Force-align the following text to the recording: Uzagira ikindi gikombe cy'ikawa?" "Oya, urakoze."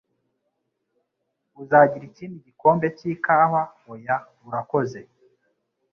Uzagira 1.61 2.03
ikindi 2.09 2.37
gikombe 2.45 2.87
cy'ikawa?" 2.97 3.61
"Oya, 3.91 4.15
urakoze." 4.47 4.99